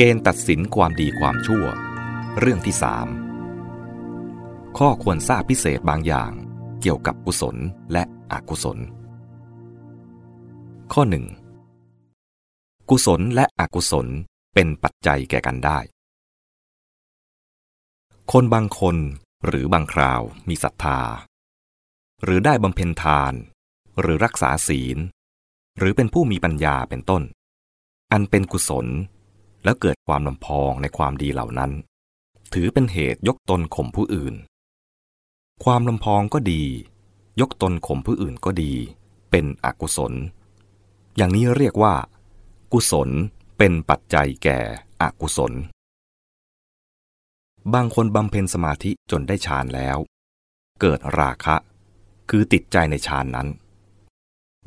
[0.00, 1.64] เกณฑ์ตัดสินความดีความชั่ว
[2.38, 3.06] เรื่องที่สาม
[4.78, 6.32] ข้อควรทราบพิเศษบางอย่าง
[6.80, 7.56] เกี่ยวกับกุศล
[7.92, 8.78] และอกุศล
[10.92, 11.24] ข้อหนึ่ง
[12.90, 14.06] กุศลและอกุศล
[14.54, 15.78] เป็นปัจจัยแก่กันได้
[18.32, 18.96] คนบางคน
[19.46, 21.00] หรือบางคราวมีศรัทธา
[22.22, 23.32] หรือได้บำเพ็ญทาน
[24.00, 24.98] หรือรักษาศีล
[25.78, 27.22] หรือเป็นผู้มีปัญญาเป็นต้น
[28.12, 28.88] อันเป็นกุศล
[29.68, 31.70] แล้วเกิดความลำพองในความดีเหล่านั้น
[32.52, 34.34] ถือเป็นเหตุยกตนข่มผู้อื่น
[35.64, 36.62] ความลำพองก็ดี
[37.40, 38.72] ยกตนข่มผู้อื่นก็ดี
[39.30, 40.12] เป็นอกุศล
[41.16, 41.94] อย่างนี้เรียกว่า
[42.72, 43.08] กุศล
[43.58, 44.58] เป็นปัจจัยแก่
[45.02, 45.52] อกุศล
[47.74, 49.98] บางคนบำเพ็ญสมาธิจนได้ฌานแล้ว
[50.80, 51.56] เกิดราคะ
[52.30, 53.48] คือติดใจในฌานนั้น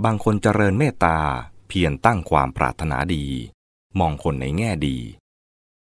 [0.04, 1.18] บางคนเจริญเมตตา
[1.68, 3.26] เพียรตั้งความปรารถนาดี
[4.00, 4.98] มองคนในแง่ดี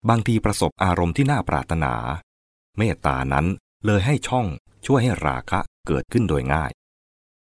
[0.09, 1.93] บางทีประสบอารมณ์ที่น่าปรารถนา
[2.77, 3.45] เมตตานั้น
[3.85, 4.45] เลยให้ช่อง
[4.85, 6.71] ช่วยให้ราคะเกิดขึ้นโดยง่าย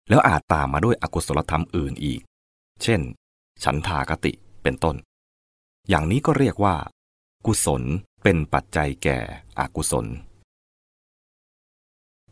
[0.09, 2.21] แล้วอาจตามมาด้วยอกุศลธรรมอื่นอีก
[2.83, 3.01] เช่น
[3.63, 4.31] ฉันทากติ
[4.63, 4.95] เป็นต้น
[5.89, 6.75] อย่างนี้ก็เรียกว่า
[7.45, 7.83] กุศล
[8.23, 9.19] เป็นปัจจัยแก่
[9.59, 10.05] อกุศล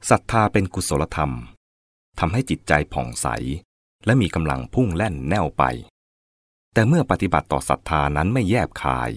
[0.09, 1.31] ศรัทธาเป็นกุศลธรรม
[2.19, 3.27] ทำให้จิตใจผ่องใส
[4.05, 5.63] และมีกำลังพุ่งแล่นแน่วไป
[6.77, 9.09] แต่เมื่อปฏิบัติต่อศรัทธานั้นไม่แยบคาย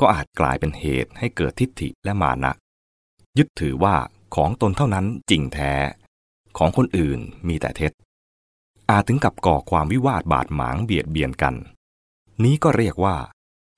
[0.00, 2.52] ก็อาจกลายเป็นเหตุให้เกิดทิฏฐิและมานะ
[3.38, 3.96] ยึดถือว่า
[4.34, 5.72] ของตนเท่านั้นจริงแท้
[6.58, 7.92] ของคนอื่นมีแต่เท็จ
[8.90, 11.54] อาจถึงกับก่อความวิวาทบาดหมางเบียดเบียนกัน
[12.44, 13.16] นี้ก็เรียกว่า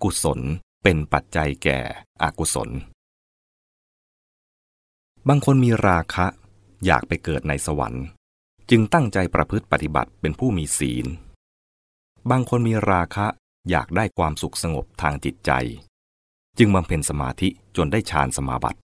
[0.03, 0.41] กุศล
[0.83, 1.81] เป็นปัจจัยแก่
[2.23, 2.71] อกุศล
[5.29, 6.27] บางคนมีราคะ
[6.87, 8.05] อยากไปเกิดในสวรรค์
[8.71, 11.09] จึงตั้งใจประพฤติปฏิบัติเป็นผู้มีศีล
[12.31, 13.27] บางคนมีราคะ
[13.71, 15.51] อยากได้ความสุขสงบทางจิตใจ
[16.59, 18.79] จึงบำเพ็ญสมาธิจนได้ฌานสมาบัติ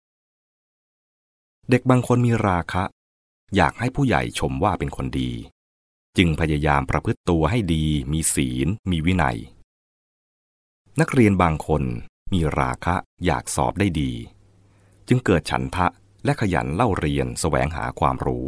[1.71, 2.83] เด็กบางคนมีราคะ
[3.57, 5.31] อยากให้ผู้ใหญ่ชมว่าเป็นคนดี
[6.19, 9.39] จึงพยายามประพฤติตัวให้ดี มีศีล มีวินัย
[11.01, 11.83] นักเรียนบางคน
[12.33, 12.95] มีราคะ
[13.27, 14.13] อยากสอบได้ดี
[15.09, 15.87] จึงเกิดฉันทะ
[16.25, 18.47] และขยันเล่าเรียนแสวงหาความรู้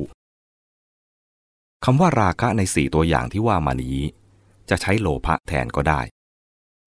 [1.84, 3.98] คำว่าราคะในสี่ตัวอย่างที่ว่ามานี้
[4.71, 6.00] จะใช้โลภะแทนก็ได้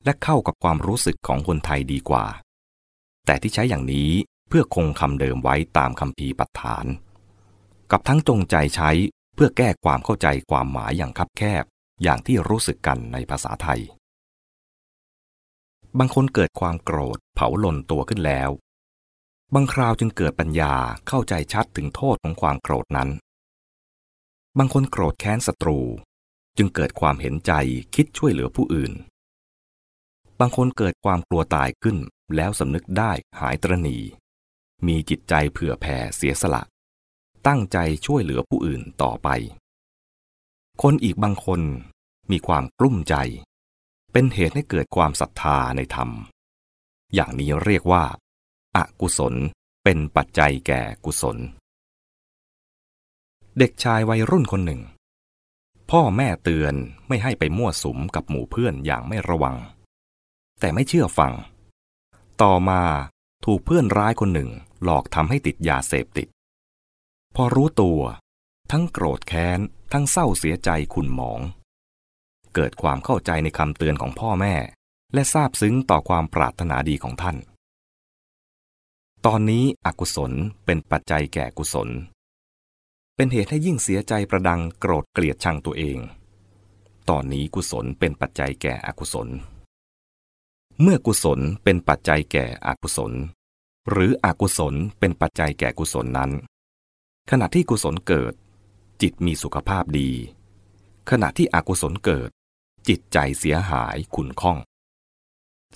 [0.06, 2.26] และเข้ากับความรู้สึกของคนไทยดีกว่า
[3.26, 4.12] แต่ที่ใช้อย่างนี้
[4.50, 6.86] เพื่อคงคำเดิมไว้ตามคำพีปัฏฐาน
[7.92, 8.92] กับทั้งจงใจใช้
[9.36, 11.64] เพื่อแก้ความเข้าใจความหมายอย่างคับแคบ
[12.04, 13.82] อย่างที่รู้สึกกันในภาษาไทย
[15.98, 18.50] บางคนเกิดความโกรธเผาลนตัวขึ้นแล้ว
[19.54, 20.74] บางคราวจึงเกิดปัญญา
[21.08, 23.10] เข้าใจชัดถึงโทษของความโกรธนั้น
[24.58, 25.80] บางคนโกรธแค้นศัตรู
[26.58, 27.52] จึงเกิดความเห็นใจ
[27.96, 28.94] คิดช่วยเหลือผู้อื่น
[30.40, 31.98] บางคนเกิดความกลัวตายขึ้น
[32.36, 33.98] แล้วสำนึกได้หายตรณี
[34.88, 36.64] มีจิตใจเผื่อแผ่เสียสละ
[37.48, 39.30] ตั้งใจช่วยเหลือผู้อื่นต่อไป
[40.82, 41.62] คนอีกบางคน
[42.32, 43.16] มีความกลุ้มใจ
[44.12, 46.10] เป็นเหตุให้เกิดความศรัทธาในธรรม
[47.14, 48.04] อย่างนี้เรียกว่า
[48.76, 49.34] อากุศล
[49.84, 51.38] เป็นปัจจัยแก่กุศล
[53.58, 54.82] เด็กชายวัยรุ่นคนหนึ่ง
[55.92, 56.74] พ่อแม่เตือน
[57.08, 59.56] ไม่ให้ไปมั่วสุมกับหมู่เพื่อนอย่างไม่ระวัง
[60.60, 61.34] แต่ไม่เชื่อฟัง
[62.42, 62.82] ต่อมา
[63.46, 64.50] ถูกเพื่อนร้ายคนหนึ่ง
[64.84, 66.28] หลอกทำให้ติดยาเสพติด
[67.36, 68.02] พอรู้ตัว
[68.72, 69.60] ทั้งโกรธแค้น
[69.94, 71.40] ทั้งเศร้าเสียใจขุ่นหมอง
[72.54, 74.56] เกิดความเข้าใจในคำเตือนของพ่อแม่
[75.14, 77.38] และซาบซึ้งต่อความปรารถนาดีของท่าน
[79.26, 80.32] ตอนนี้อกุศล
[80.66, 81.90] เป็นปัจจัยแก่กุศล
[83.18, 85.98] เป็นเหตุให้ยิ่งเสียใจประดังโกรธเกลียดชังตัวเอง
[87.10, 89.28] ตอนนี้กุศลเป็นปัจจัยแก่อกุศล
[90.82, 93.14] เมื่อกุศลเป็นปัจจัยแก่อกุศล
[93.90, 96.32] หรืออกุศลเป็นปัจจัยแก่กุศลนั้น
[97.32, 98.34] ขณะที่กุศลเกิด
[99.02, 100.10] จิตมีสุขภาพดี
[101.10, 102.30] ขณะที่อกุศลเกิด
[102.88, 104.58] จิตใจเสียหายขุนข้อง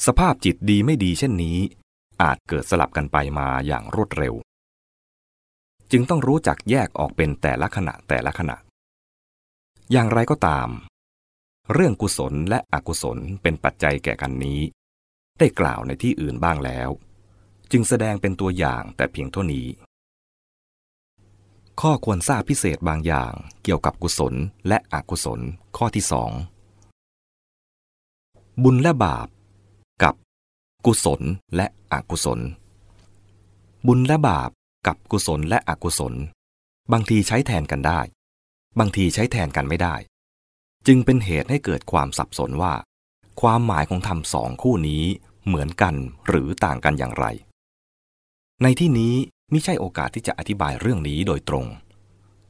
[0.05, 1.57] สภาพจิตดีไม่ดีเช่นนี้
[2.21, 4.35] อาจเกิดสลับกันไปมาอย่างรวดเร็ว
[5.91, 8.57] จึงต้องรู้จักแยกออกเป็นแต่ละขณะแต่ละขณะ
[9.91, 10.69] อย่างไรก็ตาม
[11.73, 14.59] เรื่องกุศลและอกุศลเป็นปัจจัยแก่กันนี้
[15.39, 16.89] ได้กล่าวในที่อื่นบ้างแล้ว
[17.71, 19.67] จึงแสดงเป็นตัวอย่างแต่เพียงเท่านี้
[21.81, 23.33] ข้อควรทราบพิเศษบางอย่าง
[23.63, 24.33] เกี่ยวกับกุศล
[24.67, 25.39] และอกุศล
[25.77, 26.31] ข้อที่สอง
[28.63, 29.27] บุญและบาป
[30.03, 30.15] กับ
[30.85, 31.21] กุศล
[31.55, 32.39] และอกุศล
[33.87, 34.49] บุญและบาป
[34.87, 36.13] กับกุศลและอกุศล
[36.91, 38.01] บางทีใช้แทนกันได้
[38.79, 39.95] บางทีใช้แทนกันไม่ได้
[40.87, 42.73] จึงเป็นเหตุให้เกิดความสับสนว่า
[43.41, 45.03] ความหมายของธรรมสองคู่นี้
[45.45, 45.95] เหมือนกัน
[46.27, 47.25] หรือต่างกันอย่างไร
[48.63, 49.13] ในที่นี้
[49.51, 51.65] ไม่ใช่โอกาสที่จะอธิบายเรื่องนี้โดยตรง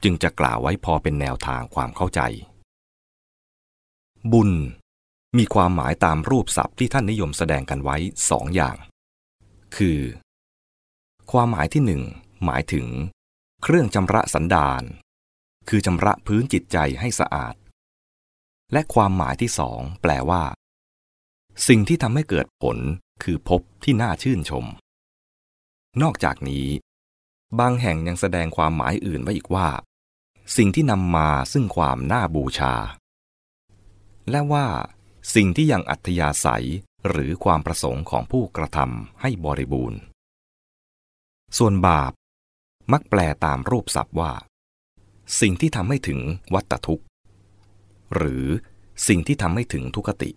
[0.04, 2.22] จึงจะกล่าวไว้พอเป็นแนวทางความเข้าใจ
[4.31, 4.52] บุญ
[5.38, 7.98] มีความหมายตามรูปศัพท์ที่ท่านนิยมแสดงกันไว้
[8.30, 8.76] สองอย่าง
[9.76, 10.00] คือ
[11.36, 12.04] ความหมายที่หนึ่ง
[12.46, 12.88] หมายถึง
[13.64, 14.84] เครื่องชำระสันดาน
[15.70, 17.56] คือชำระพื้นจิตใจให้สะอาด
[18.74, 20.44] และความหมายที่สองแปลว่า
[21.68, 22.78] สิ่งที่ทำให้เกิดผล
[23.24, 24.66] คือพบที่น่าชื่นชม
[26.02, 26.68] นอกจากนี้
[27.60, 29.68] บางแห่งยังแสดงความหมายอื่นไว้อีกว่า
[30.58, 32.76] สิ่งที่นำมาซึ่งความน่าบูชา
[34.31, 34.68] และว่า
[35.36, 36.68] สิ่งที่ยังอัธยาศัย
[37.10, 40.02] หรือความประสงค์ของผู้กระทำให้บริบูรณ์
[41.57, 42.12] ส่วนบาป
[42.92, 44.31] มักแปลตามรูปศัพท์ว่า
[45.42, 46.19] สิ่งที่ทำให้ถึง
[46.54, 47.06] วัตทุกข์
[48.16, 48.46] หรือ
[49.07, 50.31] สิ่งที่ทำให้ถึงทุกขติ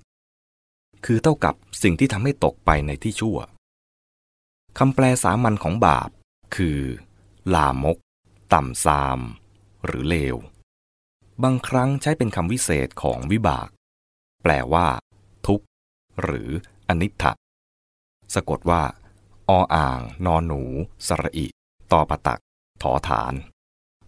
[1.05, 3.39] คือเท่ากับสิ่งที่ทำให้ตกไปในที่ชั่ว
[4.79, 6.11] คำแปลสามัญของบาป
[6.57, 6.81] คือ
[7.55, 7.99] ลามก
[8.53, 9.21] ต่ำซาม
[9.87, 10.37] หรือเลว
[11.43, 13.69] บางครั้งใช้เป็นคำวิเศษของวิบาก
[14.43, 14.87] แปลว่า
[15.47, 15.65] ทุกข์
[16.23, 16.49] หรือ
[16.89, 17.33] อนิจฐะ
[18.35, 18.83] สะกดว่า
[19.51, 20.63] ออ่าง นอนหนู
[21.07, 21.47] สระอิ
[21.93, 22.41] ตอปตัก
[22.83, 23.33] ถอฐาน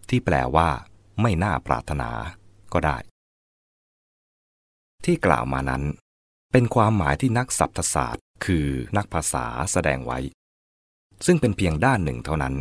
[0.09, 0.69] ที่แปลว่า
[1.21, 2.09] ไม่น่าปรารถนา
[2.73, 2.97] ก็ได้
[5.05, 5.83] ที่กล่าวมานั้น
[6.51, 8.67] เป็นความหมายที่นักศัพทศาสตร์ คือ
[8.97, 10.19] นักภาษาแสดงไว้
[11.25, 12.55] ซึ่งเป็นเพียงด้านหนึ่งเท่านั้น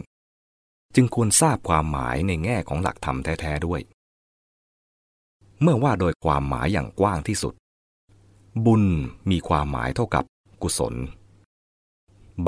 [0.94, 3.81] จึงควรทราบความหมายในแง่ของหลักธรรมแท้ๆด้วย
[5.61, 7.55] เมื่อว่าโดยความหมายอย่างกว้างที่สุด
[8.67, 8.85] บุญ
[9.31, 10.25] มีความหมายเท่ากับ
[10.62, 10.94] กุศล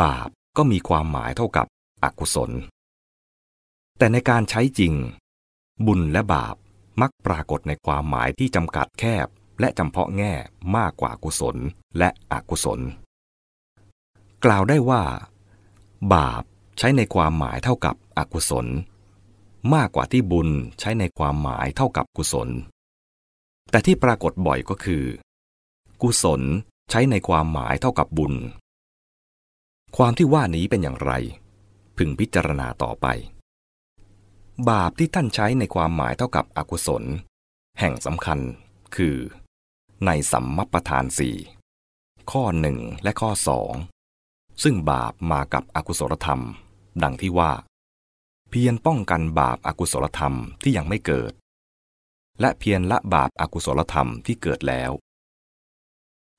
[0.03, 1.67] บาปก็มีความหมายเท่ากับ
[2.03, 2.51] อกุศล
[3.99, 4.95] แต่ในการใช้จริง
[5.87, 6.57] บุญและบาป
[7.01, 9.27] มักปรากฏในความหมายที่จำกัดแคบ
[9.61, 10.33] และจำเพาะแง่
[10.77, 11.57] มากกว่ากุศล
[11.99, 12.81] และอกุศล
[14.45, 15.03] กล่าวได้ว่า
[16.15, 16.43] บาป
[16.79, 18.67] ใช้ในความหมายเท่ากับอกุศล
[19.75, 20.49] มากกว่าที่บุญ
[20.81, 22.49] ใช้ในความหมายเท่ากับกุศล
[23.71, 25.05] แต่ที่ปรากฏบ่อยก็คือ
[26.03, 26.43] กุศล
[26.91, 28.35] ใช้ในความหมายเท่ากับบุญ
[30.01, 31.13] ความที่ว่านี้เป็นอย่างไร
[31.97, 33.07] พึงพิจารณาต่อไป
[34.69, 37.05] บาปที่ท่านใช้ในความหมายเท่ากับอกุศล
[37.81, 38.39] แห่งสำคัญ
[38.97, 39.17] คือ
[40.07, 41.37] ในสัมมัปทานสี่
[42.31, 43.73] ข้อหนึ่งและข้อสอง
[44.63, 46.43] ซึ่งบาปมากับอกุศลธรรม
[47.03, 47.53] ดังที่ว่า
[48.51, 51.33] เพียรป้องกันบาปอากุศลธรรมที่ยังไม่เกิด
[52.41, 54.91] และเพียรละบาปอากุศลธรรมที่เกิดแล้ว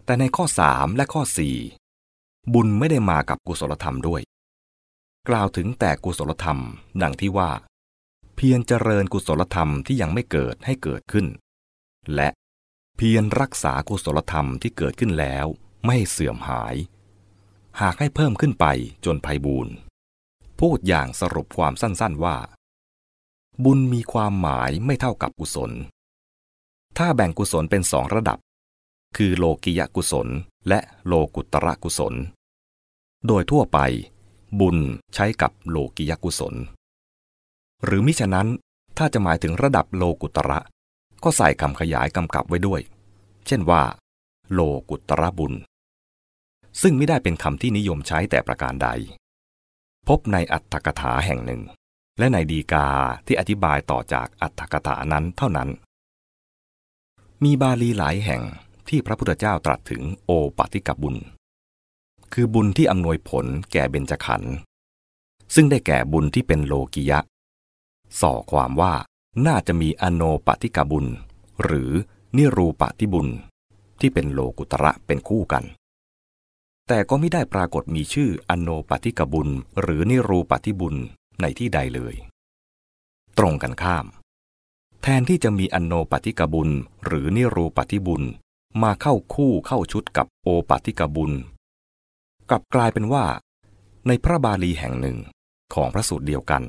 [0.06, 1.57] แต่ในข้อสามและข้อสี่
[2.53, 4.21] บุญไม่ได้มากับกุศลธรรมด้วย
[5.29, 6.59] กล่าวถึงแต่กุศลธรรม
[7.01, 7.51] ดังที่ว่า
[8.35, 11.25] เพียรเจริญกุศลธรรมที่ยังไม่เกิดให้เกิดขึ้น
[12.15, 12.29] และ
[12.97, 15.45] เพียรรักษากุศลธรรมที่เกิดขึ้นแล้ว
[15.85, 16.75] ไม่เสื่อมหาย
[17.81, 18.65] หากให้เพิ่มขึ้นไป
[19.05, 19.73] จนภัยบูรณ์
[20.59, 22.38] พูดอย่างสรุปความสั้นๆว่า
[23.63, 25.71] บุญมีความหมายไม่เท่ากับกุศล
[26.97, 28.38] ถ้าแบ่งกุศลเป็นสองระดับ
[29.17, 30.27] คือโลกิยกุศล
[30.69, 32.13] และโลกุตระกุศล
[33.27, 33.79] โดยทั่วไป
[34.59, 34.77] บุญ
[35.13, 36.55] ใช้กับโลกิยกุศล
[37.85, 38.47] หรือมิฉะนั้น
[38.97, 40.59] ถ้าจะหมายถึงระดับโลกุตระ
[41.23, 42.81] ก็ใส่คำขยายกำกับไว้ด้วย
[43.47, 43.83] เช่นว่า
[44.53, 44.59] โล
[44.89, 45.53] กุตระบุญ
[46.81, 48.89] ซึ่งไม่ได้เป็นคำที่นิยมใช้แต่ประการใด
[50.07, 51.62] พบในอัตถกถาแห่งหนึ่ง
[52.19, 52.88] และในดีกา
[53.25, 55.69] ที่อธิบายต่อจากอัตถกถานั้นเท่านั้น
[57.43, 58.41] มีบาลีหลายแห่ง
[58.89, 61.15] ที่พระพุทธเจ้าตรัสถึงโอปติกบุญ
[62.34, 64.53] คือบุญที่อำนวยผลแก่เบญจขันธ์
[65.55, 67.19] ซึ่งได้แก่บุญที่เป็นโลกิยะ
[68.22, 68.93] ส่อความว่า
[69.48, 71.05] น่าจะมีอโนปติกบุญ
[71.63, 71.91] หรือ
[72.38, 73.27] นิรูปติบุญ
[74.00, 75.63] ที่เป็นโลกุตระเป็นคู่กัน
[76.88, 79.50] แต่ก็ไม่ได้ปรากฏมีชื่ออโนปติกบุญ
[79.81, 80.96] หรือนิรูปติบุญ
[81.41, 82.15] ในที่ใดเลย
[83.38, 84.05] ตรงกันข้าม
[85.01, 86.69] แทนที่จะมีอโนปติกบุญ
[87.05, 88.24] หรือนิรูปติบุญ
[88.84, 91.31] มาเข้าคู่เข้าชุดกับโอปติกบุญ
[92.50, 93.25] กลับกลายเป็นว่า
[94.08, 95.18] ในพระบาลีแห่งหนึ่ง
[95.74, 96.63] ของพระสูตรเดียวกัน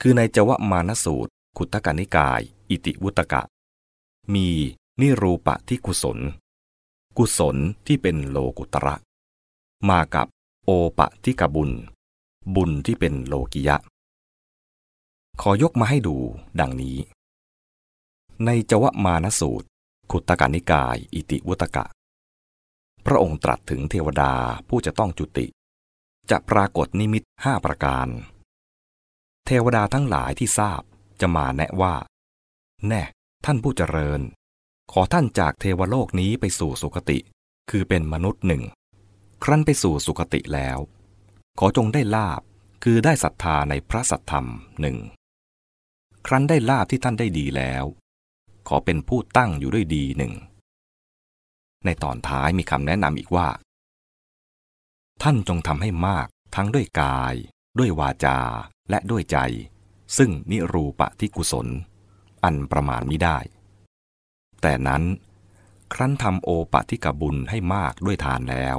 [0.00, 3.42] คือในจวมานสูตร ขุตกานิกาย อิติวุตกะ
[4.34, 4.48] มี
[5.00, 6.18] นิรูปะที่กุศล
[7.18, 8.96] กุศลที่เป็นโลกุตระ
[9.88, 10.26] มากับ
[10.64, 11.70] โอปะที่กบุญ
[12.54, 13.76] บุญที่เป็นโลกิยะ
[15.40, 16.16] ขอยกมาให้ดู
[16.60, 16.96] ดังนี้
[18.44, 19.66] ในจวมานสูตร
[20.10, 21.84] ขุตกานิกาย อิติวุตกะ
[23.06, 24.32] พระองค์ตรัสถึงเทวดา
[24.68, 25.46] ผู้จะต้องจุติ
[26.30, 28.08] จะปรากฏนิมิตห้าประการ
[29.46, 30.82] เทวดาทั้งหลายที่ทราบ
[31.20, 31.94] จะมาแนะว่า
[32.88, 33.02] แน่
[33.44, 34.20] ท่านผู้เจริญ
[34.92, 37.18] ขอท่านจากเทวโลกนี้ไปสู่สุคติ
[37.70, 38.62] คือเป็นมนุษย์หนึ่ง
[39.42, 40.78] ครั้นไปสู่สุคติแล้ว
[41.58, 42.42] ขอจงได้ลาบ
[42.84, 44.46] คือได้ศรัทธาในพระสัทธรรม
[44.80, 44.96] หนึ่ง
[46.26, 47.84] ครั้นได้ลาบที่ท่านได้ดีแล้ว
[48.68, 50.32] ขอเป็นผู้ตั้งอยู่ด้วยดีหนึ่ง
[51.86, 53.48] ในตอนท้ายมีคำแนะนำอีกว่า
[55.22, 57.34] ท่านจงทำให้มากทั้งด้วยกาย
[57.78, 58.38] ด้วยวาจา
[58.90, 59.38] และด้วยใจ
[60.16, 61.66] ซึ่งนิรูปะที่กุศล
[62.44, 63.38] อันประมาณมิได้
[64.62, 65.02] แต่นั้น
[65.92, 68.78] ครั้นทำโอปะที่กบุญให้มากด้วยทานแล้ว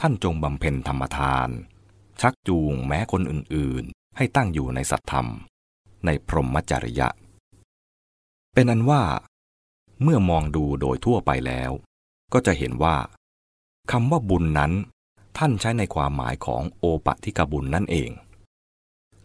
[0.00, 1.48] ท่านจงบำเพ็ญธรรมทาน
[2.20, 5.26] ชักจูงแม้คนอื่นๆ ให้ตั้งอยู่ในสัตธรรม
[6.06, 7.08] ในพรหมจริยะ
[8.54, 9.02] เป็นอันว่า
[10.02, 11.72] เมื่อมองดูโดยทั่วไปแล้ว
[12.32, 12.96] ก็จะเห็นว่า
[13.90, 14.72] คำว่าบุญนั้น
[15.38, 18.10] ท่านใช้ในความหมายของโอปะทิกบุญนั่นเอง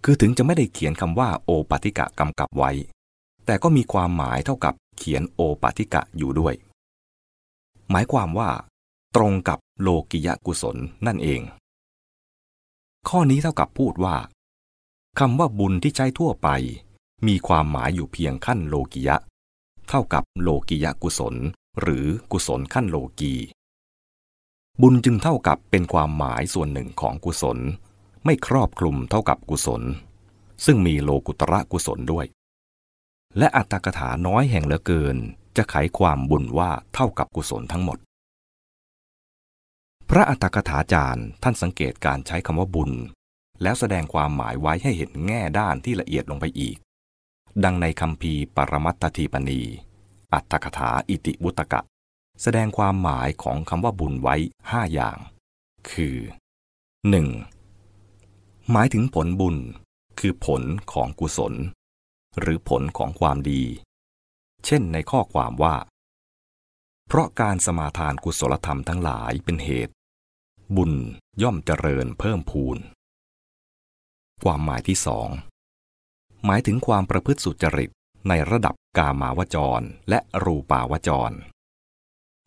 [0.04, 2.72] คือถึงจะไม่ได้เขียนคำว่าโอปะทิกะกำกับไว้
[3.46, 6.54] แต่ก็มีความหมายเท่ากับเขียนโอปะทิกะอยู่ด้วย
[7.92, 8.50] หมายความว่า
[9.16, 11.42] ตรงกับโลกิยกุศลนั่นเอง
[13.10, 14.16] ข้อนี้เท่ากับพูดว่า
[15.20, 16.50] คำว่าบุญที่ใช้ทั่วไป
[17.28, 19.16] มีความหมายอยู่เพียงขั้นโลกิยะ
[19.90, 21.36] เท่ากับโลกิยกุศล
[21.82, 23.34] หรือกุศลขั้นโลกี
[24.82, 27.58] บุญจึงเท่ากับเป็นความหมายส่วนหนึ่งของกุศล
[28.26, 29.82] ไม่ครอบคลุมเท่ากับกุศล
[30.66, 32.26] ซึ่งมีโลกุตระกุศลด้วย
[33.38, 35.18] และอัตถกถาน้อยแห่งเหลือเกิน
[35.58, 37.98] จะไขความบุญว่าเท่ากับกุศลทั้งหมด
[40.10, 42.92] พระอัตถกถาจารย์ท่านสังเกตการใช้คำว่าบุญ
[43.62, 46.78] แล้วแสดงความหมายไว้ให้เห็นแง่ด้านที่ละเอียดลงไปอีก
[47.64, 49.62] ดังในคำพีปรมัตถทีปณี
[50.36, 51.82] อัตถกถาอิติวุตกะ
[52.42, 54.36] แสดงความหมายของคำว่าบุญไว้
[54.72, 55.18] ห้าอย่าง
[55.92, 56.18] คือ
[57.44, 58.72] 1.
[58.72, 59.58] หมายถึงผลบุญ
[60.20, 60.64] คือผล
[60.94, 61.54] ของกุศล
[62.40, 63.64] หรือผลของความดี
[64.66, 65.76] เช่นในข้อความว่า
[67.08, 69.94] เพราะการสมาทานกุศลธรรมทั้งหลายเป็นเหตุ
[70.76, 70.94] บุญ
[71.42, 72.78] ย่อมเจริญเพิ่มพูน
[74.44, 75.30] ความหมายที่สอง
[76.46, 77.92] หมายถึงความประพฤติสุจริต
[78.28, 81.32] ในระดับกามาวจรและรูปาวจร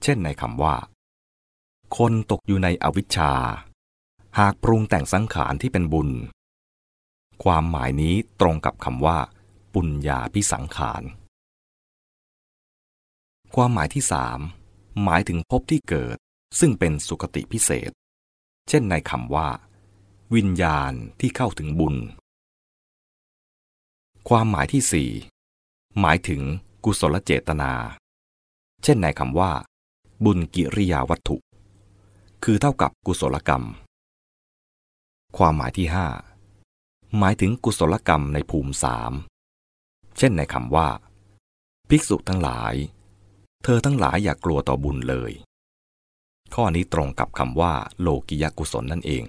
[0.03, 0.77] เช่นในคำว่า
[1.97, 3.33] คนตกอยู่ในอวิชชา
[4.39, 6.11] หากปรุงแต่งสังขารที่เป็นบุญ
[7.45, 9.19] ความหมายนี้ตรงกับคำว่า
[9.75, 11.03] ปุญญาพิสังขาร
[13.55, 14.39] ความหมายที่สาม
[15.05, 16.17] หมายถึงภพที่เกิด
[16.61, 17.91] ซึ่งเป็นสุคติพิเศษ
[18.69, 19.49] เช่นในคำว่า
[20.35, 21.97] วิญญาณที่เข้าถึงบุญ
[24.29, 25.11] ความหมายที่สี่
[26.01, 26.43] หมายถึง
[26.85, 27.73] กุศลเจตนา
[28.83, 29.53] เช่นในคำว่า
[30.25, 31.37] บุญกิริยาวัตถุ
[32.45, 33.65] คือเท่ากับกุศลกรรม
[35.37, 36.09] ความหมายที่ห้า
[37.19, 39.13] หมายถึงกุศลกรรมในภูมิสาม
[40.19, 40.89] เช่นในคำว่า
[41.89, 42.75] ภิกษุทั้งหลาย
[43.65, 45.33] เธอทั้งหลายอย่ากลัวต่อบุญเลย
[46.55, 49.25] ข้อนี้ตรงกับคำว่า โลกิยกุศลนั่นเอง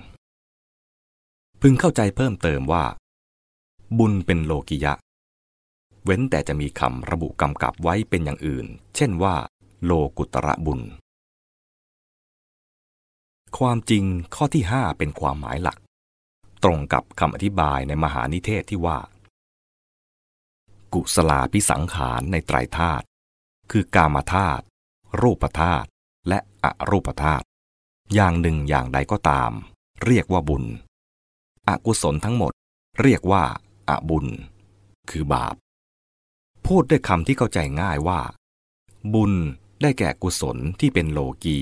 [1.61, 2.83] พึงเข้าใจเพิ่มเติมว่า
[3.97, 4.93] บุญเป็นโลกิยะ
[6.11, 9.35] เว้นแต่จะมีคำระบุกำกับไว้เป็นอย่างอื่น เช่นว่า
[9.85, 10.81] โลกุตระบุญ
[13.57, 15.77] ความจริงข้อที่ห้าเป็นความหมายหลัก
[16.63, 18.99] ตรงกับคำอธิบายในมหานิเทศที่ว่า
[20.93, 23.05] กุศลาพิสังขารในไตรธาตุ
[23.71, 24.63] คือกามธาตุ
[25.21, 25.87] รูปธาตุ
[26.29, 27.45] และอรูปธาตุ
[28.13, 29.51] อย่างหนึ่งอย่างใดก็ตาม
[30.05, 30.63] เรียกว่าบุญ
[31.67, 32.53] อกุศลทั้งหมด
[33.01, 33.43] เรียกว่า
[33.89, 34.25] อาบุญ
[35.11, 35.55] คือบาป
[36.75, 38.19] พูดด้วยคำที่เข้าใจง่ายว่า
[39.13, 39.33] บุญ
[39.81, 41.59] ได้แก่กุศลที่เป็นโลกี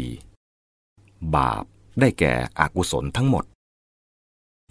[1.35, 1.63] บาป
[1.99, 3.45] ได้แก่อกุศลทั้งหมด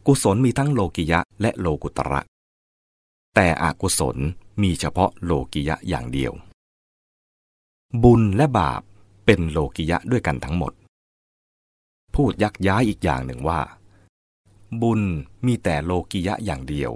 [0.06, 2.20] กุศลมีทั้งโลกิยะและโลกุตระ
[3.34, 4.16] แต่อกุศล
[4.62, 6.32] มีเฉพาะโลกิยะอย่างเดียว
[8.02, 8.82] บุญและบาป
[9.26, 10.72] เป็นโลกิยะด้วยกันทั้งหมด
[12.14, 13.60] พูดยักย้ายอีกอย่างหนึ่งว่า
[14.82, 15.00] บุญ
[15.46, 16.92] มีแต่โลกิยะอย่างเดียว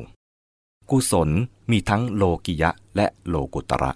[0.91, 1.31] กุศล
[1.71, 3.93] มีทั้งโลกิยะและโลกุตระ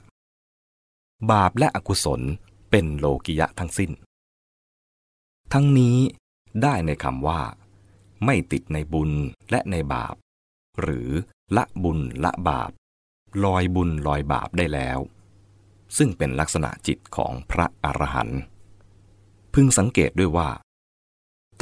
[1.31, 2.21] บาปและอกุศล
[2.71, 3.91] เป็นโลกิยะทั้งสิ้น
[5.53, 5.99] ทั้งนี้
[6.63, 7.41] ได้ในคำว่า
[8.25, 9.11] ไม่ติดในบุญ
[9.51, 10.15] และในบาป
[10.81, 11.09] หรือ
[11.57, 12.71] ละบุญละบาป
[13.45, 14.99] ลอยบุญลอยบาปได้แล้ว
[15.97, 18.41] ซึ่งเป็นลักษณะจิตของพระอรหันต์
[19.55, 20.49] พึงสังเกตด้วยว่า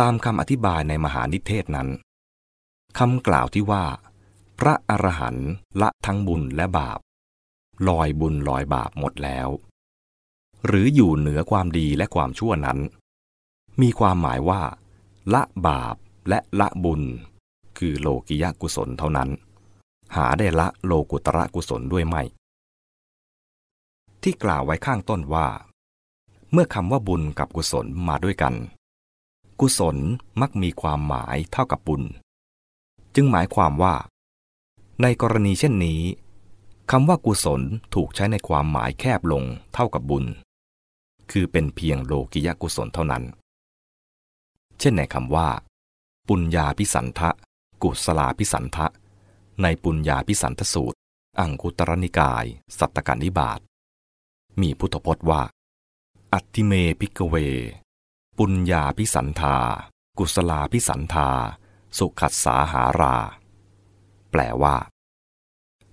[0.00, 1.88] ตามคำอธิบายในมหานิเทศนั้น
[2.98, 3.84] คำกล่าวที่ว่า
[4.58, 5.48] พระอรหันต์
[5.80, 7.00] ละทั้งบุญและบาป
[7.88, 9.48] ลอยบุญลอยบาปหมดแล้ว
[10.66, 12.78] หรืออยู่เหนือความดีและความชั่วนั้น
[13.80, 14.62] มีความหมายว่า
[15.34, 15.96] ละบาป
[16.28, 17.02] และละบุญ
[17.78, 19.28] คือโลกิยกุศลเท่านั้น
[20.16, 22.22] หาได้ละโลกุตระกุศลด้วยไม่
[24.22, 25.46] ที่กล่าวไว้ข้างต้นว่า
[26.52, 28.56] เมื่อคำว่าบุญกับกุศลมาด้วยกันก
[29.60, 29.96] กุศล
[30.40, 32.02] มักมีความหมายเท่ากับบุญ
[33.14, 33.94] จึงหมายความว่า
[35.00, 36.00] ในกรณีเช่นนี้
[36.90, 37.62] คำว่ากุศล
[37.94, 39.44] ถูกใช้ในความหมายแคบลง
[39.74, 40.24] เท่ากับบุญ
[41.30, 43.24] คือเป็นเพียงโลกิยกุศลเท่านั้น
[44.78, 45.48] เช่นในคำว่า
[46.28, 47.30] ปุญญาพิสันทะ
[47.82, 48.86] กุศลาพิสันทะ
[49.62, 50.98] ในปุญญาพิสันทสูตร
[51.40, 52.44] อังคุตรนิกาย
[52.78, 53.60] สัตตการนิบาต
[54.60, 55.42] มีพุทธพจน์ว่า
[56.32, 57.34] อัติเมพิกเว
[58.38, 59.56] ปุญญาพิสันธา
[60.18, 61.28] กุศลาพิสันธา
[61.98, 63.16] สุขัสสาหารา
[64.32, 64.76] แปลว่า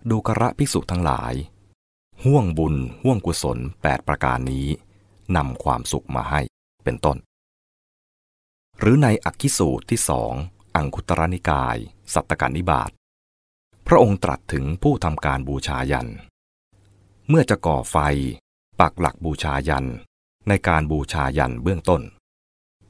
[0.10, 1.34] ดูกระภิกษุทั้งหลาย
[2.24, 4.67] ห่วงบุญห่วงกุศลแปดประการนี้
[5.36, 6.41] นำความสุขมาให้
[6.84, 7.17] เป็นต้น
[8.79, 10.34] หรือในอักขิสูตรที่สอง
[10.75, 11.77] อังคุตรนิกาย
[12.13, 12.91] สัตตการนิบาต
[13.88, 16.10] พระองค์ตรัสถึงผู้ทำการบูชายัน
[17.29, 17.98] เมื่อจะก่อไฟ
[18.79, 19.88] ปักหลักบูชายัน
[20.48, 22.01] ในการบูชายันเบื้องต้น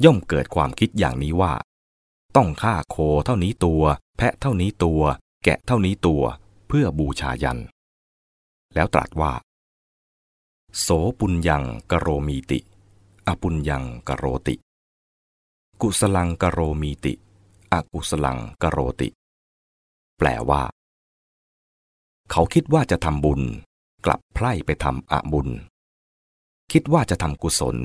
[0.04, 1.54] ย่อมเกิดความคิดอย่างนี้ว่า
[2.36, 3.84] ต้องฆ่าโคเท่านี้ตัว
[4.18, 5.02] แพะเท่านี้ตัว
[5.44, 6.24] แกะเท่านี้ตัว
[6.68, 7.60] เพื่อบูชายัน
[8.76, 9.34] แล้วตรัสว่า
[10.80, 10.88] โส
[11.20, 12.60] ปุญญังกโรมีติ
[13.28, 14.56] อปุญญังกโรติ
[15.82, 17.14] กุสลังกโรมีติ
[17.74, 19.10] อกุสลังกโรติ
[20.18, 20.62] แปลว่า
[22.32, 23.42] เขาคิดว่าจะทำบุญ
[24.06, 25.50] กลับไพร่ไปทำอบุญ
[26.72, 27.76] คิดว่าจะทำกุศล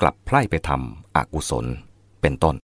[0.00, 1.66] กลับไพร่ไปทำอกุศล
[2.20, 2.56] เป็นต้น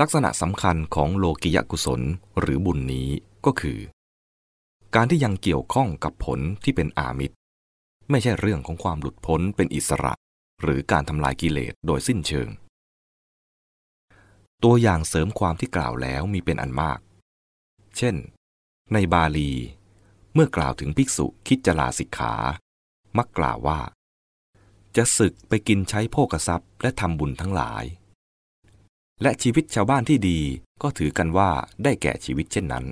[0.00, 2.00] ลักษณะสำคัญของโลกิยกุศล
[2.40, 3.08] หรือบุญนี้
[3.46, 3.78] ก็คือ
[4.94, 7.36] การที่ยังเกี่ยวข้องกับผลที่เป็นอามิตร
[8.10, 10.12] ไม่ใช่เรื่องของความหลุดพ้นเป็นอิสระ
[10.62, 12.48] หรือการทำลายกิเลสโดยสิ้นเชิง
[14.64, 16.98] ตัวอย่างเสริมความที่กล่าวแล้วมีเป็นอันมาก
[17.96, 18.14] เช่น
[18.92, 19.50] ในบาลี
[20.34, 22.34] เมื่อกล่าวถึงภิกษุคิดจลาสิกขา
[23.18, 23.80] มักกล่าวว่า
[24.96, 27.84] จะศึกไปกินใช้โภกทรัพย์และทำบุญทั้งหลาย
[29.22, 30.38] และชีวิตชาวบ้านที่ดี
[30.82, 31.50] ก็ถือกันว่า
[31.82, 32.84] ได้แก่ชีวิตเช่นนั้น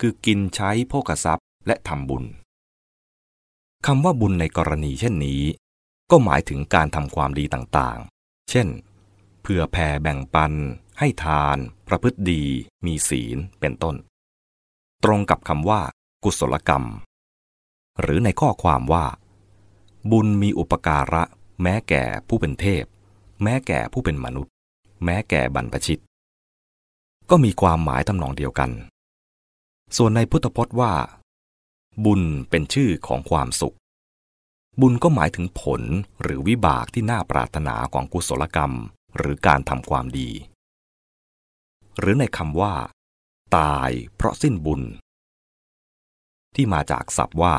[0.00, 2.24] คือกินใช้โภกทรัพย์และทำบุญ
[3.86, 5.42] คำว่าบุญในกรณีเช่นนี้
[6.10, 8.68] ก็หมายถึงการทำความดีต่างๆ เช่น
[9.42, 10.52] เพื่อแผ่แบ่งปัน
[10.98, 11.56] ให้ทาน
[11.88, 12.42] ประพฤติดี
[12.86, 13.96] มีศีล เป็นต้น
[15.04, 15.80] ตรงกับคำว่า
[16.24, 16.84] กุศลกรรม
[18.00, 19.06] หรือในข้อความว่า
[20.10, 21.22] บุญมีอุปการะ
[21.62, 22.84] แม้แก่ผู้เป็นเทพ
[23.42, 24.53] แม้แก่ผู้เป็นมนุษย์
[25.04, 26.02] แม้แก่บรรพชิต
[27.30, 28.70] ก็มีความหมายทำนองเดียวกัน
[29.96, 30.92] ส่วนในพุทธพจน์ว่า
[32.04, 33.76] บุญเป็นชื่อของความสุข
[34.80, 35.82] บุญก็หมายถึงผล
[36.22, 38.72] หรือวิบากที่น่าปรารถนาของกุศลกรรม
[39.16, 40.30] หรือการทำความดี
[41.98, 42.74] หรือในคำว่า
[43.56, 44.82] ตายเพราะสิ้นบุญ
[46.54, 47.54] ที่มาจากศัพท์ว่า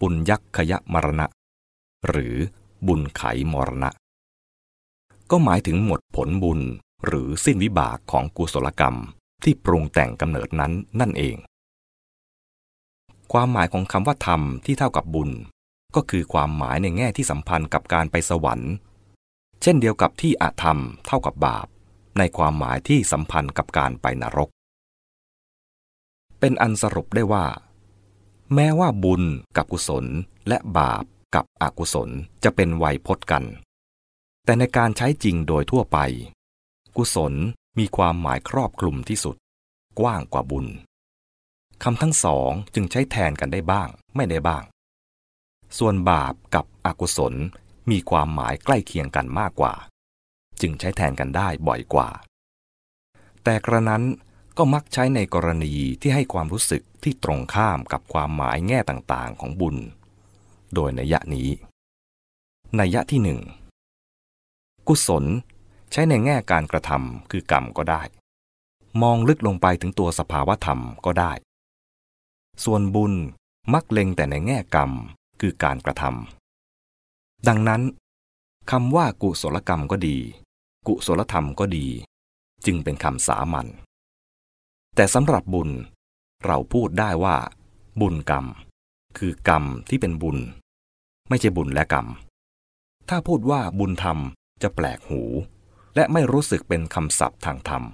[0.00, 1.26] ปุญยักขยะมรณะ
[2.08, 2.34] หรือ
[2.86, 3.90] บุญไขมรณะ
[5.32, 6.60] ก็หมายถึงหมดผลบุญ
[7.06, 8.96] หรือสิ้นวิบากของกุศลกรรม
[9.44, 11.36] ที่ปรุงแต่งกำเนิดนั้นนั่นเอง
[13.32, 15.30] ความหมายของคำว่าธรรมที่เท่ากับบุญ
[15.94, 18.72] ก็คือความหมายในแง่ที่สัมพันธ์กับการไปสวรรค์
[19.62, 21.66] เช่นเดียวกับที่อาธรรมเท่ากับบาป
[22.18, 24.48] ในความหมายที่สัมพันธ์กับการไปนรก
[26.38, 27.46] เป็นอันสรุปได้ว่า
[28.54, 29.22] แม้ว่าบุญ
[29.56, 30.04] กับกุศล
[30.48, 32.08] และบาปกับอกุศล
[32.44, 33.44] จะเป็นไวยพจน์กัน
[34.44, 35.98] แต่ในการใช้จริงโดยทั่วไป
[36.96, 37.34] กุศล
[37.78, 39.36] มีความหมายครอบคลุมที่สุด
[40.00, 40.66] กว้างกว่าบุญ
[41.82, 44.62] คำทั้งสองจึงใช้แทนกันได้บ้าง ไม่ได้บ้าง
[45.78, 47.34] ส่วนบาปกับอกุศล
[47.90, 49.74] มีความหมายใกล้เคียงกันมากกว่า
[50.60, 52.08] จึงใช้แทนกันได้บ่อยกว่า
[53.44, 54.02] แต่กระนั้น
[54.56, 59.76] ก็มักใช้ในกรณีที่ให้ความรู้สึกที่ตรงข้ามกับความหมายแง่ต่างๆของบุญ
[60.74, 61.48] โดยในยะนี้
[62.76, 63.40] ในยะที่หนึ่ง
[64.88, 65.24] กุศล
[65.92, 68.02] ใช้ในแง่การกระทำคือกรรมก็ได้
[69.02, 71.32] มองลึกลงไปถึงตัวสภาวธรรมก็ได้
[72.64, 73.12] ส่วนบุญ
[73.72, 74.90] มักเล็งแต่ในแง่กรรม
[75.40, 77.82] คือการกระทำดังนั้น
[78.70, 80.16] คำว่ากุศลกรรมก็ดี
[80.86, 81.86] กุศลธรรมก็ดี
[82.66, 83.66] จึงเป็นคำสามัญ
[84.96, 85.70] แต่สำหรับบุญ
[86.46, 87.36] เราพูดได้ว่า
[88.00, 88.46] บุญกรรม
[89.18, 90.38] คือกรรมที่เป็นบุญ
[91.28, 92.06] ไม่ใช่บุญและกรรม
[93.08, 94.18] ถ้าพูดว่าบุญธรรม
[94.62, 95.22] จะแปลกหู
[95.94, 97.84] และไม่รู้สึกเป็นคำศัพท์ทางธรรม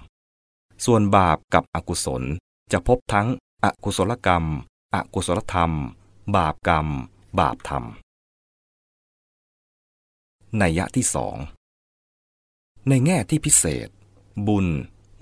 [0.85, 2.23] ส่วนบาปกับอกุศล
[2.71, 3.27] จะพบทั้ง
[3.63, 4.45] อกุศลกรรม
[4.95, 5.71] อกุศลธรรม
[6.35, 6.87] บาปกรรม
[7.39, 7.83] บาปธรรม
[10.57, 11.35] ในยะที่สอง
[12.89, 13.89] ในแง่ที่พิเศษ
[14.47, 14.67] บุญ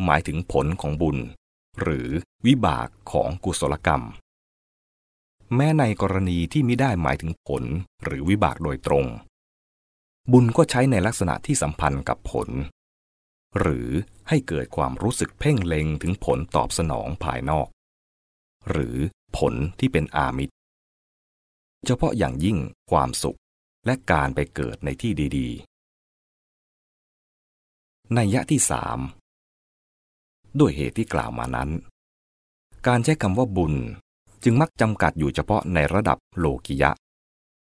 [0.04, 1.18] หมายถึงผลของบุญ
[1.82, 2.08] หรือ
[2.46, 4.04] วิบากของกุศลกรรม
[5.56, 7.64] แม้ในกรณีที่ไม่ได้หมายถึงผล
[8.04, 9.06] หรือวิบากโดยตรง
[10.32, 12.50] บุญก็ใช้ในลักษณะที่สัมพันธ์กับผล
[13.60, 13.90] หรือ
[14.30, 17.68] ให้เกิดความรู้สึกเพ่งเล็งถึงผลตอบสนองภายนอก
[18.70, 18.98] หรือ
[19.38, 20.56] ผลที่เป็นอามิตร
[21.86, 22.58] เฉพาะอย่างยิ่ง
[22.92, 23.40] ความสุข
[23.86, 29.00] และการไปเกิดในที่ดีๆ ในยะที่สาม
[30.60, 31.70] ด้วยเหตุที่กล่าวมานั้น
[32.88, 33.74] การใช้คำว่าบุญ
[34.44, 36.92] จึงมักจำกัดอยู่เฉพาะในระดับโลกิยะ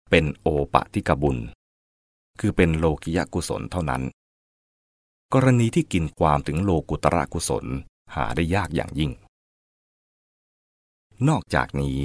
[0.10, 1.38] เป็นโอปะทิกบุญ
[2.39, 4.04] คือเป็นโลกิยกุศลเท่านั้น
[5.34, 7.65] กรณีที่กินความถึงโลกุตระกุศล
[8.15, 9.12] หาได้ยากอย่างยิ่ง
[11.28, 12.00] นอกจากนี้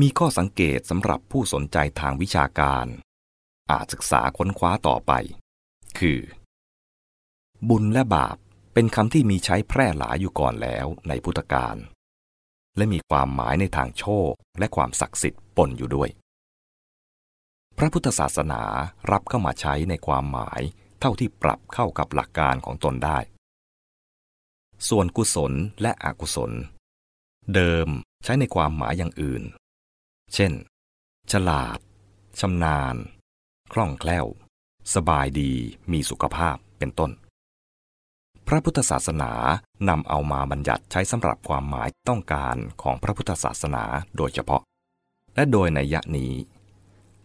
[0.00, 2.86] มีข้อสังเกตสำหรับผู้สนใจทางวิชาการ
[3.70, 5.12] อาจศึกษาค้นคว้าต่อไป
[5.98, 6.20] คือ
[7.68, 8.36] บุญและบาป
[8.74, 11.76] เป็นคำที่มีใช้แพร่หลายอยู่ก่อนแล้วในพุทธกาล
[12.76, 16.10] และมีความหมายในทางโชคและความศักดิ์สิทธิ์ปนอยู่ด้วย
[17.78, 18.62] พระพุทธศาสนา
[19.10, 20.60] รับเข้ามาใช้ในความหมาย
[21.00, 23.18] เท่าที่ปรับเข้ากับหลักการของตนได้
[24.88, 26.52] ส่วนกุศลและอกุศล
[27.54, 27.88] เดิม
[28.24, 29.42] ใช้ในความหมายอย่างอื่น
[30.34, 30.52] เช่น
[31.32, 31.78] ฉลาด
[32.40, 32.96] ชำนาญ
[33.72, 34.26] คล่องแคล่ว
[34.94, 35.52] สบายดี
[35.92, 37.10] มีสุขภาพเป็นต้น
[38.46, 39.32] พระพุทธศาสนา
[39.88, 43.84] นำเอามาบัญญัติใช้สำหรับความหมายต้องการของพระพุทธศาสนา
[44.16, 44.62] โดยเฉพาะ
[45.34, 46.32] และโดยในยะนี้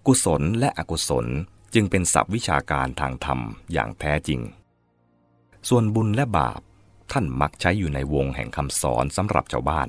[0.08, 1.26] กุศลและอกุศล
[1.74, 3.40] จึงเป็นศัพท์วิชาการทางธรรม
[3.74, 4.42] อย่างแท้จริง
[5.70, 6.62] ส่วนบุญและบาป
[7.12, 9.88] ท่านมักใช้อยู่ในวงแห่งคำสอนสำหรับชาวบ้าน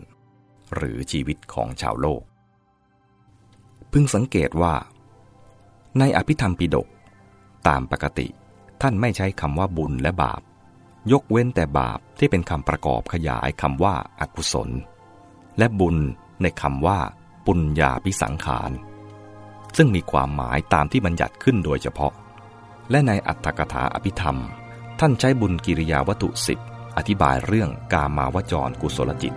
[0.75, 2.23] หรือชีวิตของชาวโลก
[3.93, 4.75] พึงสังเกตว่า
[5.99, 6.89] ในอภิธรรมปิฎก
[7.69, 8.27] ตามปกติ
[8.83, 10.41] ท่านไม่ใช้คำว่าบุญและบาป
[11.13, 14.71] ยกเว้นแต่บาปที่เป็นคำประกอบขยายคำว่าอากุศล
[15.59, 15.97] และบุญ
[16.43, 16.99] ในคำว่า
[17.47, 18.71] ปุญญาพิสังขาร
[19.77, 22.13] ซึ่งมีความหมายตามที่บัญญัติขึ้นโดยเฉพาะ
[22.91, 24.39] และในอัตถกถาอภิธรรม
[25.01, 26.59] ท่านใช้บุญกิริยาวัตถุสิบ
[26.97, 29.35] อธิบายเรื่องกามาวจรกุศลจิต